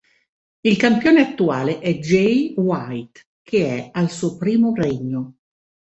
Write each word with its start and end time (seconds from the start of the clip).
Il 0.61 0.77
campione 0.77 1.21
attuale 1.21 1.77
è 1.77 1.91
Jay 1.99 2.55
White, 2.57 3.21
che 3.43 3.67
è 3.67 3.89
al 3.93 4.09
suo 4.09 4.35
primo 4.35 4.73
regno. 4.73 5.35